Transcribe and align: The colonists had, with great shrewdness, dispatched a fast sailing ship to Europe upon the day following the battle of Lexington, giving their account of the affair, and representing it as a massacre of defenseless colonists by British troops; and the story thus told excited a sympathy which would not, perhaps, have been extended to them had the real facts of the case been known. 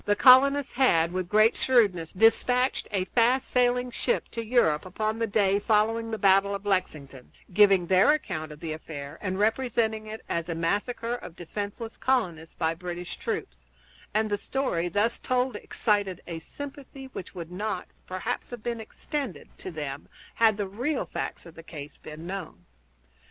The 0.05 0.15
colonists 0.15 0.71
had, 0.71 1.11
with 1.13 1.29
great 1.29 1.55
shrewdness, 1.55 2.11
dispatched 2.11 2.87
a 2.89 3.05
fast 3.05 3.47
sailing 3.47 3.91
ship 3.91 4.29
to 4.31 4.43
Europe 4.43 4.83
upon 4.83 5.19
the 5.19 5.27
day 5.27 5.59
following 5.59 6.09
the 6.09 6.17
battle 6.17 6.55
of 6.55 6.65
Lexington, 6.65 7.31
giving 7.53 7.85
their 7.85 8.11
account 8.11 8.51
of 8.51 8.61
the 8.61 8.73
affair, 8.73 9.19
and 9.21 9.37
representing 9.37 10.07
it 10.07 10.21
as 10.27 10.49
a 10.49 10.55
massacre 10.55 11.13
of 11.13 11.35
defenseless 11.35 11.97
colonists 11.97 12.55
by 12.55 12.73
British 12.73 13.17
troops; 13.17 13.67
and 14.11 14.27
the 14.31 14.39
story 14.39 14.89
thus 14.89 15.19
told 15.19 15.55
excited 15.55 16.19
a 16.25 16.39
sympathy 16.39 17.05
which 17.13 17.35
would 17.35 17.51
not, 17.51 17.87
perhaps, 18.07 18.49
have 18.49 18.63
been 18.63 18.81
extended 18.81 19.49
to 19.59 19.69
them 19.69 20.07
had 20.33 20.57
the 20.57 20.67
real 20.67 21.05
facts 21.05 21.45
of 21.45 21.53
the 21.53 21.61
case 21.61 21.99
been 21.99 22.25
known. 22.25 22.65